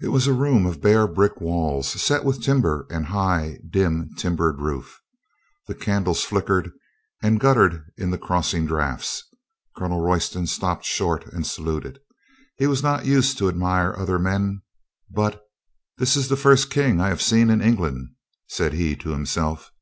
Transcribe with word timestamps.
It 0.00 0.10
was 0.10 0.28
a 0.28 0.32
room 0.32 0.64
of 0.64 0.80
bare 0.80 1.08
brick 1.08 1.40
walls 1.40 2.00
set 2.00 2.24
with 2.24 2.40
timber 2.40 2.86
and 2.88 3.06
high, 3.06 3.58
dim, 3.68 4.10
timbered 4.16 4.60
roof. 4.60 5.00
The 5.66 5.74
candles 5.74 6.22
flick 6.22 6.46
ered 6.46 6.70
and 7.20 7.40
guttered 7.40 7.84
in 7.96 8.10
the 8.12 8.16
crossing 8.18 8.64
drafts. 8.64 9.24
Colonel 9.76 9.98
336 10.02 10.56
COLONEL 10.56 10.76
GREATHEART 10.76 10.76
Royston 10.76 10.82
stopped 10.84 10.84
short 10.84 11.26
and 11.34 11.44
saluted. 11.44 11.98
He 12.58 12.68
was 12.68 12.84
not 12.84 13.06
used 13.06 13.36
to 13.38 13.48
admire 13.48 13.92
other 13.98 14.20
men. 14.20 14.62
But, 15.10 15.42
"this 15.98 16.14
is 16.16 16.28
the 16.28 16.36
first 16.36 16.70
King 16.70 17.00
I 17.00 17.08
have 17.08 17.20
seen 17.20 17.50
in 17.50 17.60
England," 17.60 18.10
said 18.46 18.72
he 18.72 18.94
to 18.94 19.10
himself. 19.10 19.72